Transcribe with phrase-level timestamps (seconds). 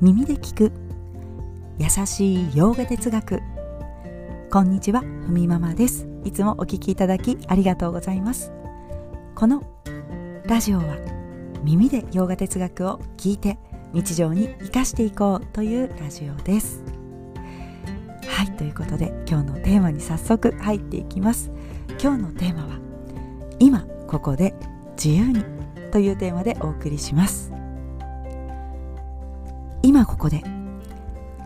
[0.00, 0.72] 耳で聞く。
[1.76, 3.40] 優しい洋画哲学。
[4.48, 6.06] こんにちはふみママです。
[6.24, 8.52] いつもお聞きいただきありがとうございます。
[9.34, 9.64] この
[10.44, 10.84] ラジオは
[11.64, 13.58] 耳で洋画哲学を聞いて
[13.92, 16.84] 日常に生かしていこうというラジオです。
[18.28, 21.50] はいということで今日のテーマに早速入っていきます。
[22.00, 22.78] 今日のテーマは
[23.58, 24.54] 今ここで
[24.92, 25.42] 自由に
[25.90, 27.57] というテーマでお送りします。
[29.98, 30.44] 今ここで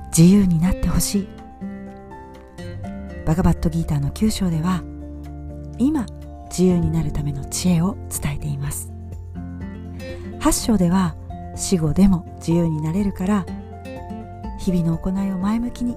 [0.09, 1.29] 自由になってほしい。
[3.25, 4.83] バガバットギーターの9章では
[5.79, 6.05] 今
[6.51, 8.93] 自由になるための知恵を伝えています。
[10.41, 11.17] 8章では
[11.57, 13.47] 死後でも自由になれるから
[14.59, 15.97] 日々の行いを前向きに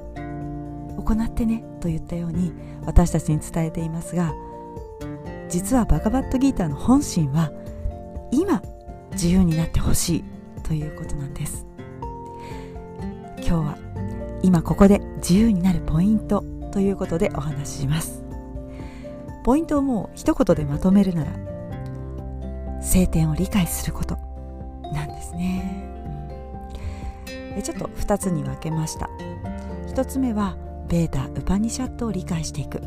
[0.95, 2.53] 行ってねと言ったように
[2.85, 4.33] 私たちに伝えていますが
[5.49, 7.51] 実はバガバットギーターの本心は
[8.31, 8.61] 今
[9.11, 10.23] 自由になってほしい
[10.63, 11.74] ということなんです。
[13.47, 13.77] 今日は
[14.41, 18.23] 今ここで自由になるポイントということでお話しします。
[19.43, 21.31] ポイントをもう一言でまとめるなら
[22.81, 24.17] 晴天を理解すること
[24.91, 25.87] なんですね、
[27.55, 29.07] うん、ちょっと2つに分けました。
[29.89, 30.57] 1つ目は
[30.89, 32.81] ベーダ・ウパニシャットを理解していく。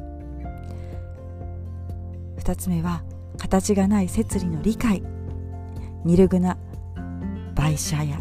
[2.38, 3.04] 2つ目は
[3.36, 5.04] 形がない摂理の理解。
[6.04, 6.58] ニルグナ
[7.54, 8.20] バイシャや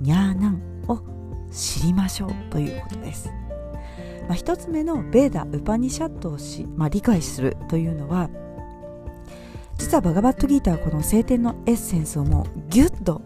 [0.00, 1.17] ニャーナンを
[1.50, 3.30] 知りましょうということです。
[4.28, 8.28] まあ、一つ目のベーダ・ウパニシャットをし、まあ、理解するというのは
[9.78, 13.22] 実はバガバットギーターはこの聖典のエッセンスをもうギュッと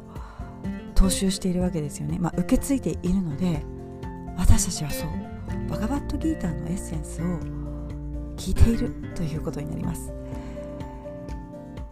[0.95, 3.65] 踏襲しているわけですよね、まあ、受け継いでいるので
[4.37, 7.25] 私たちはそうバガバットギーターのエッセンスを
[8.37, 10.13] 聞いているということになります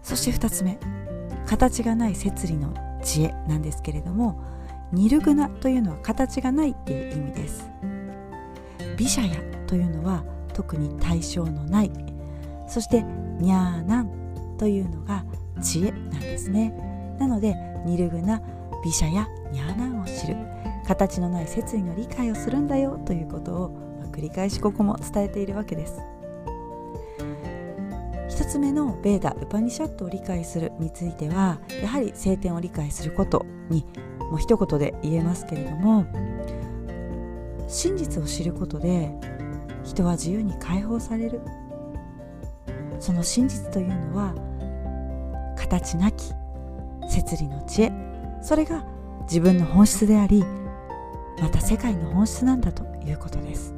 [0.02, 0.78] そして2つ目
[1.46, 4.40] 形がない摂理の知恵なんですけれども
[4.92, 7.68] ニルグナというのは形がないっていう意味です。
[8.96, 11.92] ビシャヤというのは特に対象のない。
[12.68, 13.02] そして
[13.38, 15.24] ニャーナンというのが
[15.62, 16.74] 知恵なんですね。
[17.18, 18.42] なのでニルグナ
[18.84, 20.36] ビシャやニャーナンを知る。
[20.90, 26.00] 形のない摂理の理解をするんだよということを、まあ、繰り返しここも伝えているわけです。
[28.28, 33.84] 1つ目のベーダ・ウパニシャットを理解するについてはやはり聖典を理解することに
[34.30, 36.06] もう一言で言えますけれども
[37.68, 39.10] 真実を知ることで
[39.84, 41.40] 人は自由に解放される。
[43.00, 44.34] その真実というのは
[45.56, 46.32] 形なき
[47.08, 47.92] 摂理の知恵。
[48.42, 48.84] それが
[49.22, 50.44] 自分の本質であり
[51.40, 53.72] また世界の本質なんだということです、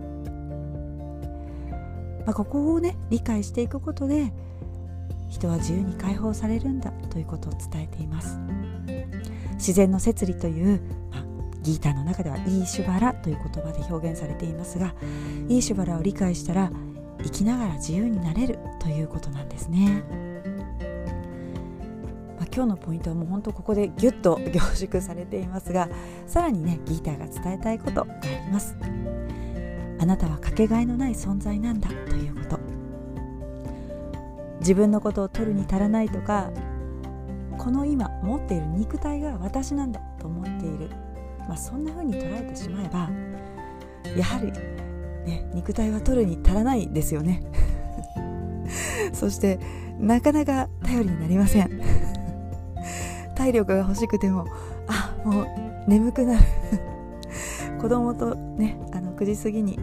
[2.26, 4.32] まあ、ここをね理解していくことで
[5.28, 8.38] 人は自由に解放されるんだということを伝えています。
[9.62, 10.80] 自然の摂理という、
[11.12, 11.24] まあ、
[11.62, 14.92] ギーターの中ではイーシュバラという言葉で表現されていますが
[15.48, 16.72] イーシュバラを理解したら
[17.22, 20.02] 生きながら自由になれるということなんですね、
[22.36, 25.88] まあ、今日のポイントはもう本当ここでギュッと凝縮されていますが
[26.26, 28.76] さらにねギーターが伝えたいことがあります。
[30.00, 32.58] あなたはかけがえのない存在なんだということ。
[34.58, 36.50] 自分のことを取るに足らないとか
[37.62, 40.90] この今持っている肉体が私なんだと思っている、
[41.46, 43.08] まあ、そんな風に捉えてしまえば
[44.16, 44.50] やはり、
[45.30, 47.40] ね、肉体は取るに足らないですよね。
[49.14, 49.60] そして
[50.00, 51.70] なかなか頼りになりません。
[53.36, 54.44] 体力が欲しくても
[54.88, 55.46] あもう
[55.86, 56.44] 眠くなる。
[57.80, 59.78] 子供とねあの9時過ぎに、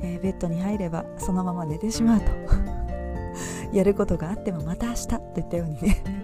[0.00, 2.26] えー、ベッドに入ればそのまま寝てしまうと。
[3.74, 6.21] やることがあってもまた明日といったようにね。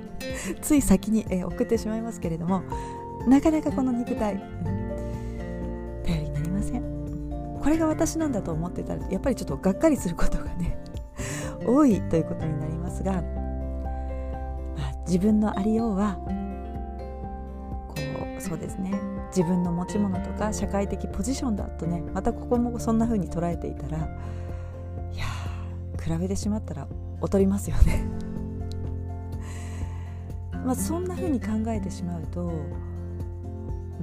[0.61, 2.63] つい先に、え、送ってしまいますけれども
[3.27, 4.41] なかなかこの肉体、
[6.05, 6.83] 頼りになりません。
[7.61, 10.79] これが私なんだと思ってたらやっぱりちょっとがっかりすることがね
[11.67, 13.23] 多いということになりますが、まあ、
[15.07, 16.33] 自分のありようはこ
[18.39, 18.93] うそうですね。
[19.29, 24.01] 自分の持ち物とか社会的ポジションだとねまたここもそんな風に捉えていたらい
[25.19, 25.27] や
[26.03, 26.89] 比べてしまったら
[27.21, 28.28] 劣りますよね。
[30.69, 32.53] まあ、そんな風に考えてしまうと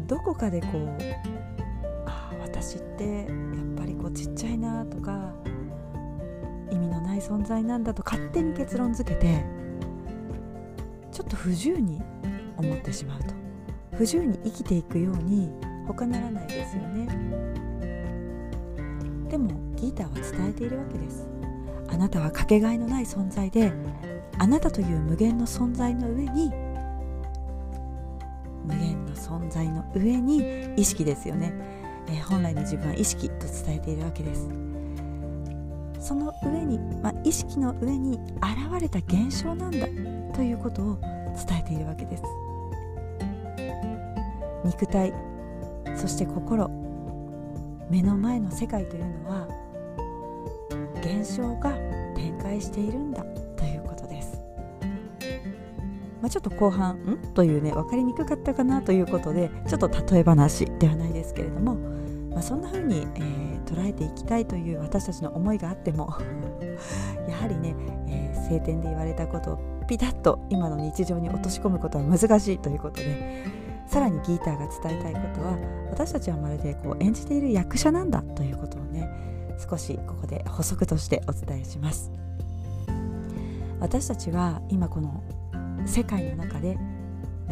[0.08, 0.98] どこかでこう
[2.08, 3.28] ああ私ってやっ
[3.78, 5.32] ぱりこうちっちゃいなとか
[6.72, 9.46] 意味のない存在なんだと勝手に結論付けて
[11.12, 12.02] ちょっと不自由に
[12.58, 13.36] 思ってしまうと。
[13.92, 15.52] 不自由に生きていくように
[15.86, 17.08] 他ならないですよね。
[19.30, 21.28] でもギーターは伝えているわけです。
[21.90, 23.72] あなたはかけがえのない存在で
[24.38, 26.52] あなたという無限の存在の上に
[28.66, 31.54] 無限の存在の上に意識ですよね、
[32.08, 34.50] えー、本来の自分は意識と伝えているわけです。
[36.00, 39.88] その上に、まあ、意識の上に現れた現象なんだ
[40.36, 41.00] ということを
[41.48, 42.24] 伝えているわけです。
[44.64, 45.14] 肉体
[45.96, 46.70] そして心
[47.90, 49.48] 目の前の世界というのは
[51.02, 51.72] 現象が
[52.16, 53.24] 展開しているんだ
[53.56, 53.95] ということ、
[56.26, 57.34] まあ、ちょっと後半ん？
[57.36, 61.76] というね分かりにくかったかなということでちょっと例え話ではないですけれども、
[62.32, 66.12] まあ、そんな風に、えー、捉えていきたいという私たちの思いがあっても
[67.30, 67.76] やはりね、
[68.08, 73.46] えー、晴天で言われたことをピタッと今の日常に落とし込むことは難しいということで
[73.86, 75.60] さらにギーターが伝えたいことは
[75.92, 79.08] 私たちはまるでこう演じている役者なんだということをね
[79.60, 82.12] 少しここで補足としてお伝えします。
[83.80, 85.24] 私たちは今この
[85.86, 86.78] 世界の中で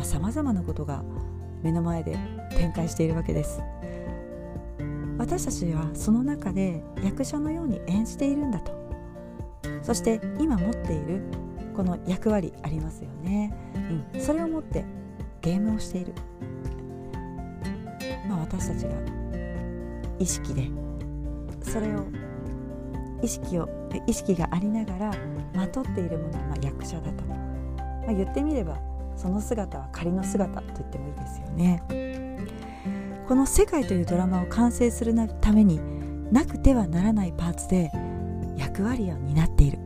[0.01, 1.03] さまざ、まなことが
[1.61, 2.17] 目の前で
[2.51, 3.61] 展開しているわけです。
[5.17, 8.83] 私たちはその中で役者のように演じているんだと。
[9.81, 11.21] そして今持っている
[11.75, 13.53] この役割ありますよね、
[14.13, 14.85] うん、それを持って
[15.41, 16.13] ゲームをしている、
[18.29, 18.91] まあ、私たちが
[20.19, 20.69] 意識で
[21.61, 22.05] それを
[23.21, 23.67] 意識を
[24.07, 25.11] 意識がありながら
[25.53, 27.23] まとっているものは役者だと、
[28.05, 28.77] まあ、言ってみれば
[29.15, 31.83] その姿は仮の姿と言ってもいいですよね。
[33.27, 35.79] この世界というドラマを完成するために
[36.31, 37.91] なくてはならないパーツで
[38.57, 39.79] 役割を担っている。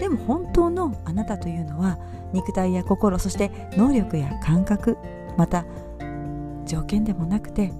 [0.00, 1.98] でも本当のあなたというのは
[2.32, 4.96] 肉体や心そして能力や感覚
[5.36, 5.64] また
[6.64, 7.72] 条件でもなくて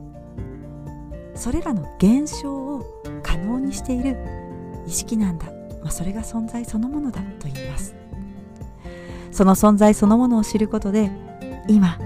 [1.34, 2.84] それらの現象を
[3.22, 4.16] 可能にしている
[4.86, 5.46] 意識なんだ、
[5.82, 7.94] まあ、それが存在そのものだと言います。
[9.36, 11.10] その存在そのものを知ることで
[11.68, 11.98] 今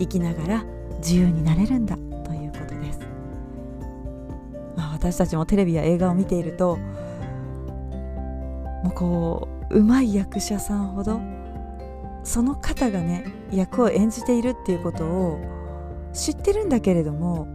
[0.00, 0.64] 生きながら
[0.98, 2.98] 自由になれるんだということです、
[4.74, 6.78] まあ、私たちもテレビや映画を見ていると
[8.82, 11.20] もうこううまい役者さんほど
[12.24, 15.40] その方がね役を演じているっていうことを
[16.12, 17.46] 知ってるんだけれども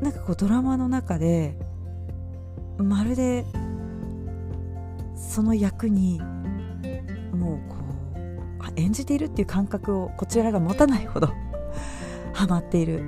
[0.00, 1.54] なんかこうドラマの中で
[2.78, 3.44] まるで
[5.14, 6.22] その役に
[7.38, 11.32] もうこう演じているっていう感覚をこちらが持たないほど
[12.34, 13.02] ハマっている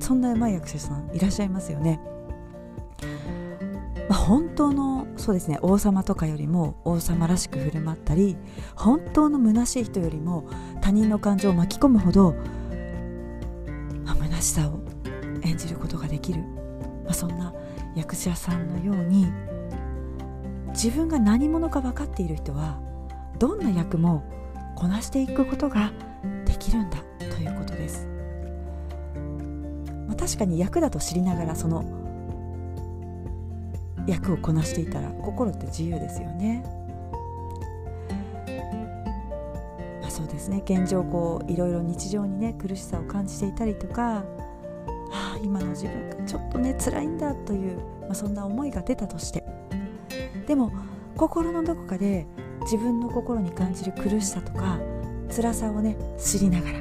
[0.00, 2.00] そんなうまい役者さんいらっしゃいますよね。
[4.08, 8.38] まあ、本当のそうですね王様とかよりも王様らしく振る舞ったり
[8.74, 10.48] 本当の虚しい人よりも
[10.80, 12.34] 他人の感情を巻き込むほど、
[14.04, 14.80] まあ、虚しさを
[15.42, 16.40] 演じることができる、
[17.04, 17.52] まあ、そんな
[17.94, 19.26] 役者さんのように
[20.80, 22.78] 自分が何者か分かっている人は
[23.40, 24.22] どんな役も
[24.76, 25.92] こなしていくことが
[26.46, 28.06] できるんだということです、
[30.06, 31.82] まあ、確かに役だと知りながらその
[34.06, 36.64] 役をこなしていたら心って自由ですよね。
[40.00, 44.22] まあ、そうですね現状こういろいろ日常にね苦しさを感じていたりとかあ
[45.12, 49.44] あ今の自分がちょっとね辛いんだという、まあ、そんな思いが出たとして
[50.48, 50.72] でも
[51.16, 52.26] 心のどこかで
[52.62, 54.80] 自分の心に感じる苦しさとか
[55.34, 56.80] 辛さをね知りながら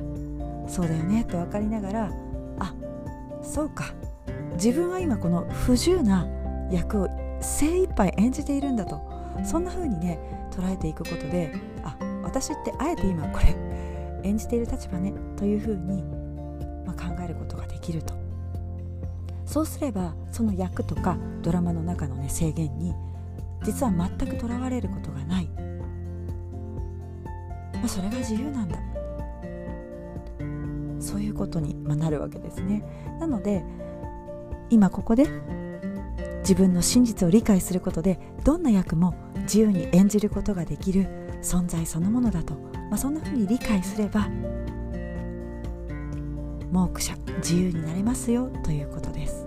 [0.69, 2.11] そうだよねと分かりながら
[2.59, 2.73] あ
[3.43, 3.93] そうか。
[4.55, 6.27] 自分は今この不自由な
[6.71, 7.07] 役を
[7.41, 8.99] 精一杯演じているんだと
[9.45, 10.17] そんな風にね
[10.51, 13.55] 捉えていくことであ私ってあえて今これ
[14.23, 16.03] 演じている立場ねという風に、
[16.85, 18.15] まあ、考えることができると。
[19.45, 22.93] そうすればその役とかドラマの中のね制限に
[23.63, 25.49] 実は全くとらわれることがない、
[27.73, 28.77] まあ、それが自由なんだ。
[30.99, 32.83] そういうことになるわけですね。
[33.19, 33.63] なので
[34.69, 35.25] 今ここで
[36.39, 41.07] 自分の真実を理解することでどんな役も自由に演じることができる
[41.41, 42.53] 存在そのものだと、
[42.89, 44.27] まあ、そんなふうに理解すれば
[46.71, 49.46] モークシャ自由になれますよということです。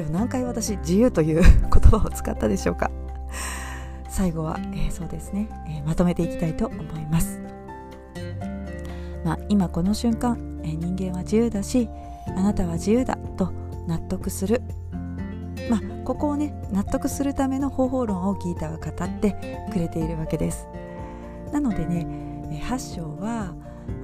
[0.00, 2.90] 今日何回私自由という言葉を使ったでしょうか？
[4.08, 7.38] 最後は、えー、そうですね、えー、まとめていきたいと思います、
[9.24, 11.90] まあ、今この瞬間、えー、人間は自由だし
[12.28, 13.52] あなたは自由だと
[13.86, 14.62] 納得する。
[15.68, 19.36] まあ、ここをね納得するための方法論をギータは語って
[19.70, 20.66] くれているわけです。
[21.52, 22.06] なのでね
[22.66, 23.54] 8章は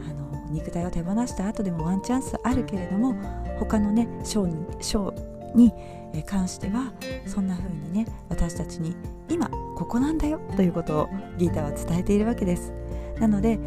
[0.05, 3.15] あの肉体を手放した後でもワンチャンスあるけれども
[3.59, 5.15] 他のね章に章
[5.55, 5.73] に
[6.27, 6.93] 関しては
[7.27, 8.97] そんな風にね私たちに
[9.29, 12.73] 今ここなんだよということをギータは伝えているわけです。
[13.19, 13.59] なので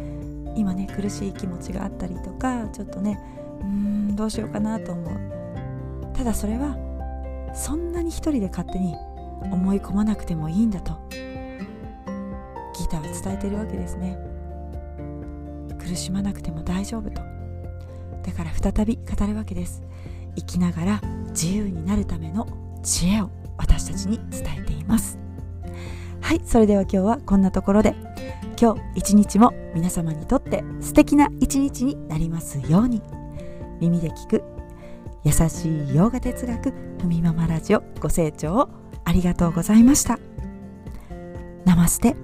[0.56, 3.20] 今ね苦しい気持ちがあったりとかちょっとね
[3.60, 6.16] うーんどうしようかなと思う。
[6.16, 6.76] ただそれは
[7.54, 8.94] そんなに一人で勝手に
[9.42, 14.18] 思い込まなくてもいいんだとギターは伝えているわけですね。
[15.78, 17.22] 苦しまなくても大丈夫と。
[18.22, 19.82] だから再び語るわけです。
[20.36, 22.46] 生きながら自由になるための
[22.82, 25.18] 知恵を私たちに伝えています。
[26.20, 27.94] はいそれでは今日はこんなところで。
[28.60, 33.00] 今日一日も皆様にとって素敵な一日になりますように。
[33.80, 34.42] 耳で聞く
[35.24, 38.68] 優しい洋画哲学ふみママラジオご清聴
[39.04, 40.18] ありがとうございました。
[41.64, 42.14] ナマステ。